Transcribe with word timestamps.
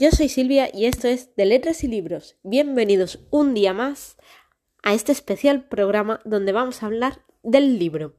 Yo 0.00 0.10
soy 0.12 0.30
Silvia 0.30 0.70
y 0.72 0.86
esto 0.86 1.08
es 1.08 1.36
De 1.36 1.44
Letras 1.44 1.84
y 1.84 1.86
Libros. 1.86 2.38
Bienvenidos 2.42 3.18
un 3.28 3.52
día 3.52 3.74
más 3.74 4.16
a 4.82 4.94
este 4.94 5.12
especial 5.12 5.68
programa 5.68 6.22
donde 6.24 6.52
vamos 6.52 6.82
a 6.82 6.86
hablar 6.86 7.22
del 7.42 7.78
libro. 7.78 8.16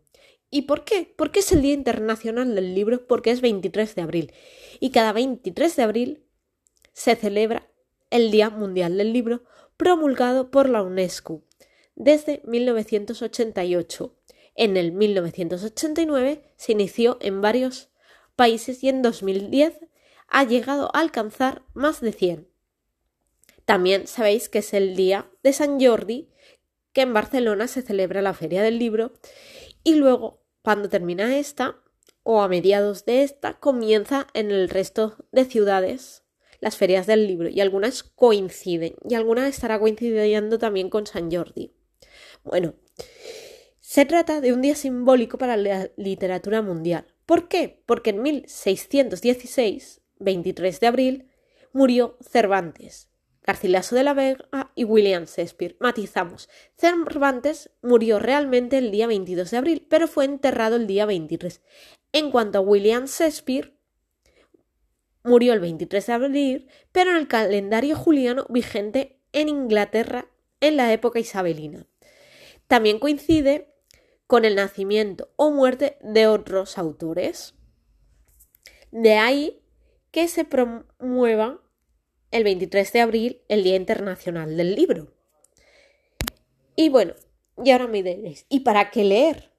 ¿Y 0.52 0.62
por 0.68 0.84
qué? 0.84 1.12
Porque 1.18 1.40
es 1.40 1.52
el 1.52 1.64
Día 1.64 1.74
Internacional 1.74 2.54
del 2.54 2.76
Libro, 2.76 3.08
porque 3.08 3.32
es 3.32 3.42
23 3.42 3.96
de 3.96 4.02
abril. 4.04 4.34
Y 4.80 4.92
cada 4.92 5.12
23 5.12 5.76
de 5.76 5.82
abril 5.82 6.24
se 6.94 7.16
celebra 7.16 7.68
el 8.12 8.30
Día 8.30 8.52
Mundial 8.52 8.96
del 8.96 9.12
Libro, 9.12 9.42
promulgado 9.76 10.52
por 10.52 10.70
la 10.70 10.84
UNESCO 10.84 11.42
desde 11.96 12.44
1988. 12.46 14.16
En 14.54 14.78
el 14.78 14.92
1989 14.92 16.44
se 16.58 16.74
inició 16.74 17.18
en 17.22 17.42
varios 17.42 17.90
países 18.36 18.84
y 18.84 18.90
en 18.90 19.02
2010 19.02 19.80
ha 20.32 20.44
llegado 20.46 20.90
a 20.96 21.00
alcanzar 21.00 21.64
más 21.74 22.02
de 22.02 22.14
100. 22.14 22.48
También 23.66 24.08
sabéis 24.08 24.50
que 24.50 24.60
es 24.60 24.74
el 24.74 24.96
día 24.96 25.30
de 25.44 25.54
San 25.54 25.80
Jordi, 25.80 26.30
que 26.94 27.02
en 27.02 27.14
Barcelona 27.14 27.68
se 27.68 27.82
celebra 27.82 28.22
la 28.22 28.34
Feria 28.34 28.64
del 28.64 28.80
Libro, 28.80 29.14
y 29.84 29.96
luego, 29.96 30.42
cuando 30.62 30.90
termina 30.90 31.38
esta, 31.38 31.78
o 32.24 32.42
a 32.42 32.48
mediados 32.48 33.06
de 33.06 33.24
esta, 33.24 33.60
comienza 33.60 34.28
en 34.34 34.52
el 34.52 34.70
resto 34.70 35.18
de 35.32 35.46
ciudades 35.46 36.24
las 36.60 36.78
ferias 36.78 37.08
del 37.08 37.26
libro, 37.26 37.50
y 37.50 37.60
algunas 37.60 38.04
coinciden, 38.04 38.96
y 39.10 39.16
alguna 39.16 39.48
estará 39.48 39.80
coincidiendo 39.80 40.60
también 40.60 40.90
con 40.90 41.08
San 41.08 41.32
Jordi. 41.32 41.74
Bueno, 42.44 42.76
se 43.80 44.06
trata 44.06 44.42
de 44.42 44.54
un 44.54 44.62
día 44.62 44.76
simbólico 44.76 45.38
para 45.38 45.58
la 45.58 45.90
literatura 45.98 46.62
mundial. 46.62 47.08
¿Por 47.26 47.48
qué? 47.48 47.82
Porque 47.86 48.12
en 48.12 48.22
1616 48.22 50.01
23 50.22 50.80
de 50.80 50.88
abril, 50.88 51.30
murió 51.74 52.18
Cervantes, 52.22 53.10
Garcilaso 53.44 53.96
de 53.96 54.04
la 54.04 54.14
Vega 54.14 54.72
y 54.76 54.84
William 54.84 55.26
Shakespeare. 55.26 55.76
Matizamos. 55.80 56.50
Cervantes 56.78 57.72
murió 57.82 58.20
realmente 58.20 58.78
el 58.78 58.92
día 58.92 59.08
22 59.08 59.52
de 59.52 59.58
abril, 59.58 59.88
pero 59.90 60.08
fue 60.08 60.26
enterrado 60.26 60.76
el 60.76 60.88
día 60.88 61.06
23. 61.06 61.62
En 62.14 62.32
cuanto 62.32 62.60
a 62.60 62.62
William 62.62 63.06
Shakespeare, 63.06 63.74
murió 65.24 65.54
el 65.54 65.60
23 65.60 66.06
de 66.06 66.14
abril, 66.14 66.68
pero 66.92 67.12
en 67.12 67.18
el 67.18 67.28
calendario 67.28 67.96
juliano 67.96 68.46
vigente 68.50 69.20
en 69.34 69.50
Inglaterra 69.50 70.28
en 70.60 70.78
la 70.78 70.94
época 70.94 71.20
isabelina. 71.20 71.88
También 72.68 73.00
coincide 73.00 73.74
con 74.28 74.46
el 74.46 74.56
nacimiento 74.56 75.32
o 75.36 75.52
muerte 75.52 75.98
de 76.02 76.28
otros 76.28 76.78
autores. 76.78 77.56
De 78.92 79.16
ahí 79.16 79.61
que 80.12 80.28
se 80.28 80.46
promueva 80.46 81.62
el 82.32 82.44
23 82.44 82.94
de 82.94 83.02
abril 83.02 83.42
el 83.48 83.64
Día 83.64 83.76
Internacional 83.76 84.56
del 84.58 84.76
Libro. 84.76 85.14
Y 86.76 86.90
bueno, 86.90 87.14
y 87.64 87.72
ahora 87.72 87.88
me 87.88 88.04
diréis, 88.04 88.46
¿y 88.50 88.62
para 88.62 88.92
qué 88.92 89.04
leer? 89.04 89.52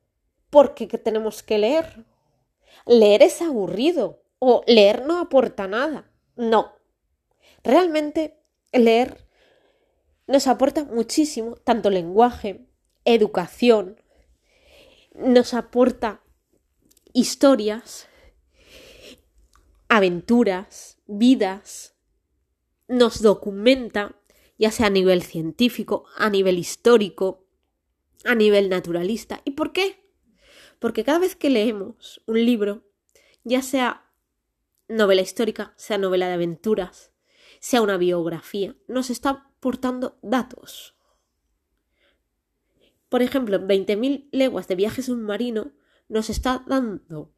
¿Por 0.50 0.74
qué 0.74 0.86
tenemos 0.86 1.42
que 1.42 1.58
leer? 1.58 2.04
Leer 2.86 3.22
es 3.22 3.40
aburrido 3.42 4.22
o 4.38 4.62
leer 4.66 5.04
no 5.06 5.18
aporta 5.18 5.68
nada. 5.68 6.10
No. 6.36 6.72
Realmente 7.62 8.38
leer 8.72 9.26
nos 10.26 10.46
aporta 10.46 10.84
muchísimo, 10.84 11.56
tanto 11.56 11.90
lenguaje, 11.90 12.66
educación, 13.04 14.00
nos 15.14 15.52
aporta 15.54 16.22
historias, 17.12 18.08
aventuras, 19.92 21.02
vidas, 21.06 21.94
nos 22.88 23.20
documenta, 23.20 24.18
ya 24.56 24.70
sea 24.70 24.86
a 24.86 24.90
nivel 24.90 25.22
científico, 25.22 26.06
a 26.16 26.30
nivel 26.30 26.58
histórico, 26.58 27.46
a 28.24 28.34
nivel 28.34 28.70
naturalista. 28.70 29.42
¿Y 29.44 29.50
por 29.50 29.74
qué? 29.74 30.02
Porque 30.78 31.04
cada 31.04 31.18
vez 31.18 31.36
que 31.36 31.50
leemos 31.50 32.22
un 32.26 32.42
libro, 32.42 32.88
ya 33.44 33.60
sea 33.60 34.10
novela 34.88 35.20
histórica, 35.20 35.74
sea 35.76 35.98
novela 35.98 36.26
de 36.28 36.34
aventuras, 36.34 37.12
sea 37.60 37.82
una 37.82 37.98
biografía, 37.98 38.74
nos 38.88 39.10
está 39.10 39.28
aportando 39.58 40.18
datos. 40.22 40.96
Por 43.10 43.20
ejemplo, 43.20 43.56
en 43.56 43.68
20.000 43.68 44.30
leguas 44.32 44.68
de 44.68 44.74
viaje 44.74 45.02
submarino 45.02 45.72
nos 46.08 46.30
está 46.30 46.64
dando 46.66 47.34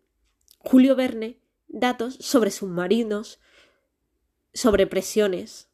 Julio 0.60 0.94
Verne 0.94 1.43
datos 1.68 2.16
sobre 2.20 2.50
submarinos, 2.50 3.40
sobre 4.52 4.86
presiones, 4.86 5.68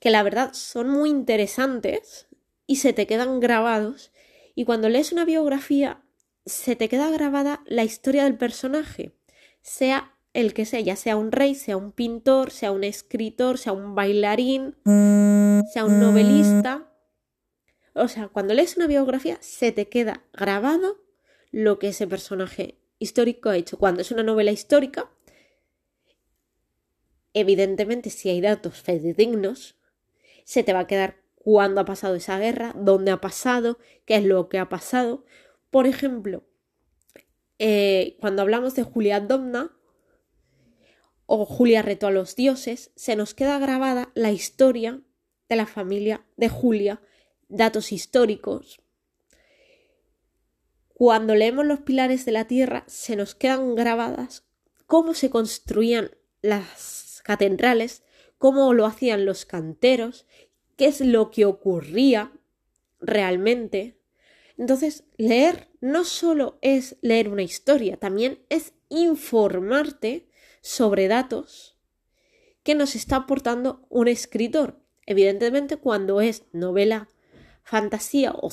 que 0.00 0.10
la 0.10 0.22
verdad 0.22 0.52
son 0.54 0.88
muy 0.88 1.10
interesantes 1.10 2.26
y 2.66 2.76
se 2.76 2.92
te 2.92 3.06
quedan 3.06 3.40
grabados. 3.40 4.12
Y 4.54 4.64
cuando 4.64 4.88
lees 4.88 5.12
una 5.12 5.24
biografía, 5.24 6.02
se 6.46 6.74
te 6.74 6.88
queda 6.88 7.10
grabada 7.10 7.62
la 7.66 7.84
historia 7.84 8.24
del 8.24 8.36
personaje, 8.36 9.14
sea 9.62 10.16
el 10.32 10.54
que 10.54 10.64
sea, 10.64 10.80
ya 10.80 10.96
sea 10.96 11.16
un 11.16 11.32
rey, 11.32 11.54
sea 11.54 11.76
un 11.76 11.92
pintor, 11.92 12.50
sea 12.50 12.72
un 12.72 12.84
escritor, 12.84 13.58
sea 13.58 13.72
un 13.72 13.94
bailarín, 13.94 14.76
sea 14.84 15.84
un 15.84 16.00
novelista. 16.00 16.92
O 17.94 18.08
sea, 18.08 18.28
cuando 18.28 18.54
lees 18.54 18.76
una 18.76 18.86
biografía, 18.86 19.38
se 19.40 19.72
te 19.72 19.88
queda 19.88 20.24
grabado 20.32 21.04
lo 21.50 21.78
que 21.78 21.88
ese 21.88 22.06
personaje 22.06 22.79
histórico 23.00 23.48
ha 23.48 23.56
hecho. 23.56 23.78
Cuando 23.78 24.02
es 24.02 24.12
una 24.12 24.22
novela 24.22 24.52
histórica, 24.52 25.10
evidentemente 27.34 28.10
si 28.10 28.28
hay 28.28 28.40
datos 28.40 28.80
fidedignos, 28.80 29.76
se 30.44 30.62
te 30.62 30.72
va 30.72 30.80
a 30.80 30.86
quedar 30.86 31.16
cuándo 31.34 31.80
ha 31.80 31.84
pasado 31.84 32.14
esa 32.14 32.38
guerra, 32.38 32.72
dónde 32.76 33.10
ha 33.10 33.20
pasado, 33.20 33.78
qué 34.04 34.16
es 34.16 34.24
lo 34.24 34.48
que 34.48 34.58
ha 34.58 34.68
pasado. 34.68 35.24
Por 35.70 35.86
ejemplo, 35.86 36.44
eh, 37.58 38.16
cuando 38.20 38.42
hablamos 38.42 38.74
de 38.74 38.82
Julia 38.84 39.20
Domna 39.20 39.76
o 41.26 41.46
Julia 41.46 41.82
retó 41.82 42.08
a 42.08 42.10
los 42.10 42.36
dioses, 42.36 42.92
se 42.96 43.16
nos 43.16 43.34
queda 43.34 43.58
grabada 43.58 44.12
la 44.14 44.32
historia 44.32 45.00
de 45.48 45.56
la 45.56 45.66
familia 45.66 46.26
de 46.36 46.48
Julia, 46.48 47.00
datos 47.48 47.92
históricos, 47.92 48.82
cuando 51.00 51.34
leemos 51.34 51.64
los 51.64 51.80
pilares 51.80 52.26
de 52.26 52.32
la 52.32 52.46
tierra 52.46 52.84
se 52.86 53.16
nos 53.16 53.34
quedan 53.34 53.74
grabadas 53.74 54.44
cómo 54.84 55.14
se 55.14 55.30
construían 55.30 56.10
las 56.42 57.22
catedrales, 57.24 58.02
cómo 58.36 58.74
lo 58.74 58.84
hacían 58.84 59.24
los 59.24 59.46
canteros, 59.46 60.26
qué 60.76 60.88
es 60.88 61.00
lo 61.00 61.30
que 61.30 61.46
ocurría 61.46 62.32
realmente. 63.00 63.96
Entonces, 64.58 65.04
leer 65.16 65.68
no 65.80 66.04
solo 66.04 66.58
es 66.60 66.96
leer 67.00 67.30
una 67.30 67.44
historia, 67.44 67.96
también 67.96 68.44
es 68.50 68.74
informarte 68.90 70.28
sobre 70.60 71.08
datos 71.08 71.78
que 72.62 72.74
nos 72.74 72.94
está 72.94 73.16
aportando 73.16 73.86
un 73.88 74.06
escritor. 74.06 74.78
Evidentemente, 75.06 75.78
cuando 75.78 76.20
es 76.20 76.44
novela, 76.52 77.08
fantasía 77.62 78.32
o 78.32 78.50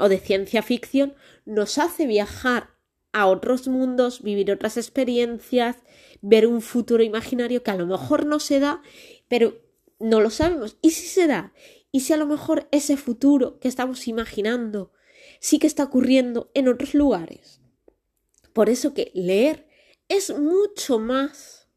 o 0.00 0.08
de 0.08 0.18
ciencia 0.18 0.62
ficción 0.62 1.14
nos 1.44 1.78
hace 1.78 2.06
viajar 2.06 2.70
a 3.12 3.26
otros 3.26 3.68
mundos, 3.68 4.22
vivir 4.22 4.50
otras 4.50 4.76
experiencias, 4.76 5.76
ver 6.22 6.46
un 6.46 6.62
futuro 6.62 7.02
imaginario 7.02 7.62
que 7.62 7.70
a 7.70 7.76
lo 7.76 7.86
mejor 7.86 8.24
no 8.26 8.40
se 8.40 8.60
da, 8.60 8.82
pero 9.28 9.60
no 9.98 10.20
lo 10.20 10.30
sabemos. 10.30 10.78
¿Y 10.80 10.90
si 10.90 11.06
se 11.06 11.26
da? 11.26 11.52
¿Y 11.92 12.00
si 12.00 12.12
a 12.12 12.16
lo 12.16 12.26
mejor 12.26 12.68
ese 12.70 12.96
futuro 12.96 13.58
que 13.58 13.68
estamos 13.68 14.08
imaginando 14.08 14.92
sí 15.38 15.58
que 15.58 15.66
está 15.66 15.84
ocurriendo 15.84 16.50
en 16.54 16.68
otros 16.68 16.94
lugares? 16.94 17.60
Por 18.52 18.70
eso 18.70 18.94
que 18.94 19.10
leer 19.14 19.68
es 20.08 20.36
mucho 20.36 20.98
más 20.98 21.68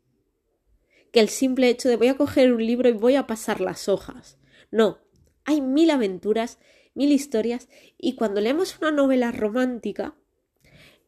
que 1.12 1.20
el 1.20 1.30
simple 1.30 1.70
hecho 1.70 1.90
de 1.90 1.98
voy 1.98 2.08
a 2.08 2.18
coger 2.18 2.54
un 2.54 2.66
libro 2.66 2.90
y 2.90 2.94
voy 2.94 3.16
a 3.16 3.28
pasar 3.28 3.60
las 3.60 3.90
hojas. 3.90 4.38
No, 4.72 5.00
hay 5.46 5.62
mil 5.62 5.92
aventuras 5.92 6.58
mil 6.94 7.12
historias 7.12 7.68
y 7.98 8.16
cuando 8.16 8.42
leemos 8.42 8.78
una 8.80 8.92
novela 8.92 9.32
romántica 9.32 10.16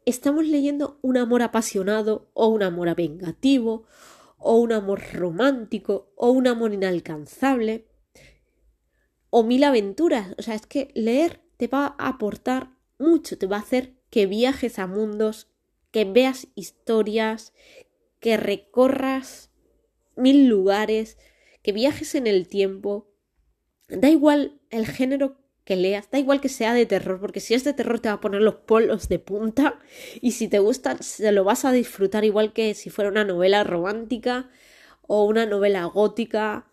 estamos 0.06 0.46
leyendo 0.46 1.00
un 1.02 1.18
amor 1.18 1.42
apasionado 1.42 2.30
o 2.34 2.48
un 2.48 2.64
amor 2.64 2.96
vengativo 2.96 3.86
o 4.38 4.58
un 4.58 4.72
amor 4.72 5.02
romántico 5.14 6.12
o 6.16 6.30
un 6.30 6.48
amor 6.48 6.74
inalcanzable 6.74 7.88
o 9.30 9.44
mil 9.44 9.64
aventuras. 9.64 10.36
O 10.38 10.42
sea, 10.42 10.56
es 10.56 10.66
que 10.66 10.92
leer 10.94 11.42
te 11.58 11.68
va 11.68 11.96
a 11.98 12.08
aportar 12.08 12.72
mucho, 13.00 13.38
te 13.38 13.48
va 13.48 13.58
a 13.58 13.62
hacer 13.62 13.96
que 14.10 14.28
viajes 14.28 14.80
a 14.80 14.88
mundos, 14.88 15.50
que 15.92 16.06
veas 16.06 16.48
historias, 16.56 17.54
que 18.20 18.38
recorras 18.38 19.52
mil 20.16 20.48
lugares, 20.48 21.18
que 21.62 21.72
viajes 21.72 22.16
en 22.16 22.28
el 22.28 22.48
tiempo. 22.48 23.12
Da 23.90 24.10
igual 24.10 24.62
el 24.70 24.86
género 24.88 25.45
que 25.66 25.76
leas, 25.76 26.10
da 26.12 26.20
igual 26.20 26.40
que 26.40 26.48
sea 26.50 26.74
de 26.74 26.86
terror, 26.86 27.20
porque 27.20 27.40
si 27.40 27.56
es 27.56 27.64
de 27.64 27.74
terror 27.74 28.00
te 28.00 28.08
va 28.08 28.16
a 28.16 28.22
poner 28.22 28.42
los 28.42 28.56
polos 28.56 29.10
de 29.10 29.20
punta 29.20 29.80
y 30.22 30.32
si 30.32 30.48
te 30.48 30.60
gusta 30.60 30.98
se 31.02 31.32
lo 31.32 31.44
vas 31.44 31.66
a 31.66 31.72
disfrutar 31.72 32.24
igual 32.24 32.54
que 32.54 32.76
si 32.76 32.92
fuera 32.92 33.10
una 33.10 33.26
novela 33.26 33.64
romántica 33.64 34.50
o 35.02 35.26
una 35.26 35.46
novela 35.46 35.84
gótica. 35.86 36.68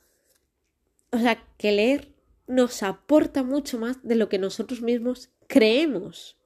O 1.11 1.19
sea, 1.19 1.45
que 1.59 1.73
leer 1.73 2.13
nos 2.47 2.83
aporta 2.83 3.43
mucho 3.43 3.79
más 3.79 4.03
de 4.03 4.15
lo 4.15 4.29
que 4.29 4.39
nosotros 4.39 4.83
mismos 4.83 5.31
creemos. 5.47 6.39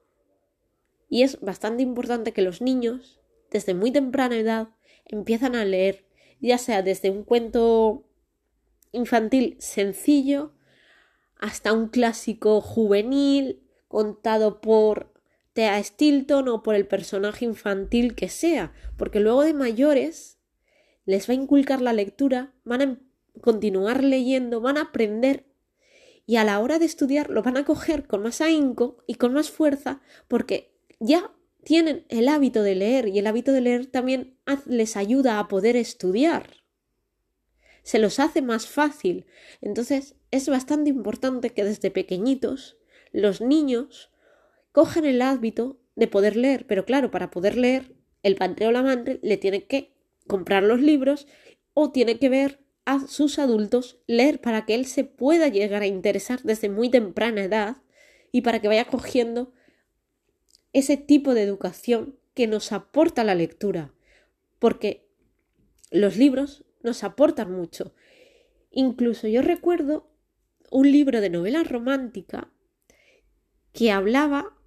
Y 1.09 1.23
es 1.23 1.39
bastante 1.41 1.83
importante 1.83 2.33
que 2.33 2.41
los 2.41 2.61
niños, 2.61 3.19
desde 3.49 3.73
muy 3.73 3.91
temprana 3.91 4.37
edad, 4.37 4.69
empiezan 5.05 5.55
a 5.55 5.63
leer, 5.63 6.05
ya 6.41 6.57
sea 6.57 6.81
desde 6.81 7.09
un 7.09 7.23
cuento 7.23 8.03
infantil 8.91 9.55
sencillo 9.59 10.53
hasta 11.39 11.73
un 11.73 11.87
clásico 11.87 12.61
juvenil 12.61 13.63
contado 13.87 14.61
por 14.61 15.13
Thea 15.53 15.83
Stilton 15.83 16.47
o 16.49 16.63
por 16.63 16.75
el 16.75 16.87
personaje 16.87 17.45
infantil 17.45 18.15
que 18.15 18.29
sea, 18.29 18.73
porque 18.97 19.19
luego 19.19 19.43
de 19.43 19.53
mayores 19.53 20.37
les 21.05 21.27
va 21.27 21.31
a 21.31 21.35
inculcar 21.35 21.81
la 21.81 21.93
lectura, 21.93 22.53
van 22.63 22.81
a 22.81 22.99
continuar 23.41 24.03
leyendo, 24.03 24.61
van 24.61 24.77
a 24.77 24.81
aprender 24.81 25.45
y 26.25 26.35
a 26.35 26.43
la 26.43 26.59
hora 26.59 26.77
de 26.77 26.85
estudiar 26.85 27.29
lo 27.29 27.41
van 27.41 27.57
a 27.57 27.65
coger 27.65 28.05
con 28.05 28.21
más 28.21 28.41
ahínco 28.41 28.97
y 29.07 29.15
con 29.15 29.33
más 29.33 29.49
fuerza 29.49 30.01
porque 30.27 30.77
ya 30.99 31.31
tienen 31.63 32.05
el 32.09 32.27
hábito 32.27 32.63
de 32.63 32.75
leer 32.75 33.07
y 33.07 33.19
el 33.19 33.27
hábito 33.27 33.51
de 33.51 33.61
leer 33.61 33.87
también 33.87 34.37
les 34.65 34.97
ayuda 34.97 35.39
a 35.39 35.47
poder 35.47 35.75
estudiar. 35.75 36.56
Se 37.87 37.99
los 37.99 38.19
hace 38.19 38.41
más 38.41 38.67
fácil. 38.67 39.27
Entonces 39.61 40.15
es 40.29 40.49
bastante 40.49 40.89
importante 40.89 41.51
que 41.51 41.63
desde 41.63 41.89
pequeñitos 41.89 42.75
los 43.13 43.39
niños 43.39 44.11
cojan 44.73 45.05
el 45.05 45.21
hábito 45.21 45.79
de 45.95 46.09
poder 46.09 46.35
leer, 46.35 46.67
pero 46.67 46.83
claro, 46.83 47.11
para 47.11 47.31
poder 47.31 47.55
leer, 47.55 47.95
el 48.23 48.35
padre 48.35 48.67
o 48.67 48.71
la 48.73 48.83
madre 48.83 49.21
le 49.23 49.37
tiene 49.37 49.67
que 49.67 49.93
comprar 50.27 50.63
los 50.63 50.81
libros 50.81 51.27
o 51.73 51.93
tiene 51.93 52.19
que 52.19 52.27
ver 52.27 52.59
a 52.83 53.07
sus 53.07 53.39
adultos 53.39 54.01
leer 54.05 54.41
para 54.41 54.65
que 54.65 54.75
él 54.75 54.85
se 54.85 55.05
pueda 55.05 55.47
llegar 55.47 55.81
a 55.81 55.87
interesar 55.87 56.41
desde 56.43 56.67
muy 56.67 56.89
temprana 56.89 57.45
edad 57.45 57.77
y 58.33 58.41
para 58.41 58.59
que 58.59 58.67
vaya 58.67 58.83
cogiendo 58.83 59.53
ese 60.73 60.97
tipo 60.97 61.33
de 61.33 61.43
educación 61.43 62.19
que 62.33 62.47
nos 62.47 62.73
aporta 62.73 63.23
la 63.23 63.33
lectura, 63.33 63.93
porque 64.59 65.07
los 65.89 66.17
libros 66.17 66.65
nos 66.81 67.03
aportan 67.03 67.51
mucho. 67.51 67.93
Incluso 68.71 69.27
yo 69.27 69.41
recuerdo 69.41 70.09
un 70.71 70.91
libro 70.91 71.21
de 71.21 71.29
novela 71.29 71.63
romántica 71.63 72.51
que 73.71 73.91
hablaba 73.91 74.57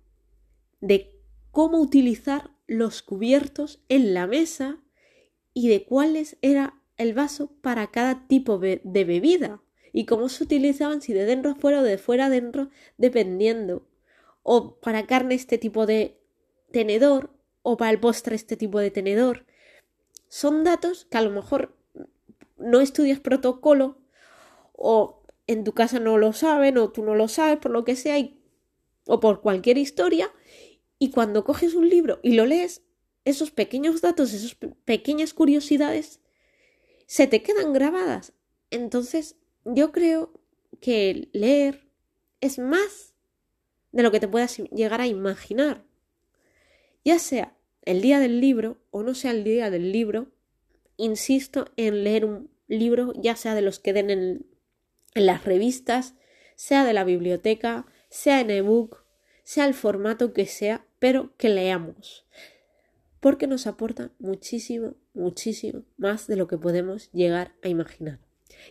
de 0.80 1.14
cómo 1.50 1.78
utilizar 1.80 2.50
los 2.66 3.02
cubiertos 3.02 3.82
en 3.88 4.14
la 4.14 4.26
mesa 4.26 4.78
y 5.52 5.68
de 5.68 5.84
cuáles 5.84 6.36
era 6.42 6.80
el 6.96 7.14
vaso 7.14 7.52
para 7.60 7.90
cada 7.90 8.26
tipo 8.28 8.58
de 8.58 8.80
bebida 8.84 9.60
y 9.92 10.06
cómo 10.06 10.28
se 10.28 10.44
utilizaban 10.44 11.02
si 11.02 11.12
de 11.12 11.24
dentro 11.24 11.52
afuera 11.52 11.80
o 11.80 11.82
de 11.82 11.98
fuera 11.98 12.26
adentro 12.26 12.70
dependiendo 12.98 13.86
o 14.42 14.78
para 14.80 15.06
carne 15.06 15.34
este 15.34 15.58
tipo 15.58 15.86
de 15.86 16.20
tenedor 16.70 17.30
o 17.62 17.76
para 17.76 17.90
el 17.90 18.00
postre 18.00 18.36
este 18.36 18.56
tipo 18.56 18.78
de 18.78 18.90
tenedor 18.90 19.46
son 20.28 20.64
datos 20.64 21.06
que 21.10 21.18
a 21.18 21.22
lo 21.22 21.30
mejor 21.30 21.76
no 22.60 22.80
estudias 22.80 23.20
protocolo 23.20 23.98
o 24.72 25.22
en 25.46 25.64
tu 25.64 25.72
casa 25.72 25.98
no 25.98 26.18
lo 26.18 26.32
saben 26.32 26.78
o 26.78 26.90
tú 26.90 27.02
no 27.02 27.14
lo 27.14 27.28
sabes 27.28 27.58
por 27.58 27.70
lo 27.70 27.84
que 27.84 27.96
sea 27.96 28.16
o 29.06 29.20
por 29.20 29.40
cualquier 29.40 29.78
historia 29.78 30.30
y 30.98 31.10
cuando 31.10 31.44
coges 31.44 31.74
un 31.74 31.88
libro 31.88 32.20
y 32.22 32.34
lo 32.34 32.46
lees, 32.46 32.82
esos 33.24 33.50
pequeños 33.50 34.00
datos, 34.00 34.32
esas 34.32 34.56
pequeñas 34.84 35.34
curiosidades 35.34 36.20
se 37.06 37.26
te 37.26 37.42
quedan 37.42 37.72
grabadas. 37.72 38.34
Entonces, 38.70 39.36
yo 39.64 39.92
creo 39.92 40.32
que 40.80 41.28
leer 41.32 41.88
es 42.40 42.58
más 42.58 43.14
de 43.92 44.02
lo 44.02 44.10
que 44.10 44.20
te 44.20 44.28
puedas 44.28 44.58
llegar 44.58 45.00
a 45.00 45.06
imaginar. 45.06 45.84
Ya 47.04 47.18
sea 47.18 47.56
el 47.82 48.02
día 48.02 48.18
del 48.20 48.40
libro 48.40 48.78
o 48.90 49.02
no 49.02 49.14
sea 49.14 49.32
el 49.32 49.42
día 49.44 49.70
del 49.70 49.92
libro, 49.92 50.28
insisto 51.00 51.66
en 51.76 52.04
leer 52.04 52.24
un 52.24 52.50
libro, 52.68 53.12
ya 53.16 53.36
sea 53.36 53.54
de 53.54 53.62
los 53.62 53.78
que 53.78 53.92
den 53.92 54.10
en 54.10 54.46
las 55.14 55.44
revistas, 55.44 56.14
sea 56.56 56.84
de 56.84 56.92
la 56.92 57.04
biblioteca, 57.04 57.86
sea 58.10 58.40
en 58.40 58.50
ebook, 58.50 59.04
sea 59.44 59.66
el 59.66 59.74
formato 59.74 60.32
que 60.32 60.46
sea, 60.46 60.86
pero 60.98 61.34
que 61.36 61.48
leamos. 61.48 62.26
Porque 63.18 63.46
nos 63.46 63.66
aporta 63.66 64.12
muchísimo, 64.18 64.94
muchísimo 65.14 65.82
más 65.96 66.26
de 66.26 66.36
lo 66.36 66.46
que 66.46 66.58
podemos 66.58 67.10
llegar 67.12 67.54
a 67.62 67.68
imaginar. 67.68 68.20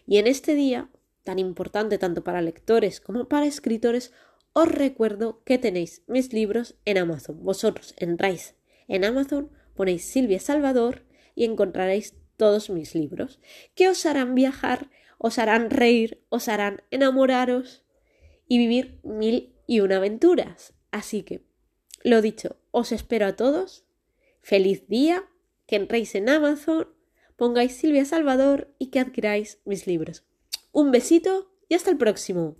Y 0.05 0.17
en 0.17 0.27
este 0.27 0.55
día, 0.55 0.89
tan 1.23 1.39
importante 1.39 1.97
tanto 1.97 2.23
para 2.23 2.41
lectores 2.41 3.01
como 3.01 3.27
para 3.27 3.45
escritores, 3.45 4.13
os 4.53 4.67
recuerdo 4.67 5.43
que 5.43 5.57
tenéis 5.57 6.03
mis 6.07 6.33
libros 6.33 6.75
en 6.85 6.97
Amazon. 6.97 7.43
Vosotros 7.43 7.93
entráis 7.97 8.55
en 8.87 9.05
Amazon, 9.05 9.51
ponéis 9.75 10.05
Silvia 10.05 10.39
Salvador 10.39 11.03
y 11.35 11.45
encontraréis 11.45 12.15
todos 12.39 12.71
mis 12.71 12.95
libros 12.95 13.39
que 13.75 13.88
os 13.88 14.07
harán 14.07 14.33
viajar 14.33 14.89
os 15.19 15.38
harán 15.38 15.69
reír, 15.69 16.24
os 16.30 16.47
harán 16.47 16.81
enamoraros 16.89 17.83
y 18.47 18.57
vivir 18.57 19.00
mil 19.03 19.53
y 19.68 19.81
una 19.81 19.97
aventuras. 19.97 20.74
Así 20.91 21.24
que, 21.24 21.44
lo 22.03 22.21
dicho, 22.21 22.56
os 22.71 22.91
espero 22.91 23.27
a 23.27 23.36
todos. 23.36 23.86
Feliz 24.41 24.88
día, 24.88 25.25
que 25.68 25.75
entréis 25.75 26.15
en 26.15 26.30
Amazon, 26.30 26.88
pongáis 27.36 27.74
Silvia 27.74 28.06
Salvador 28.06 28.74
y 28.80 28.88
que 28.88 29.00
adquiráis 29.00 29.59
mis 29.65 29.86
libros. 29.86 30.24
Un 30.71 30.91
besito 30.91 31.51
y 31.68 31.75
hasta 31.75 31.91
el 31.91 31.97
próximo. 31.97 32.56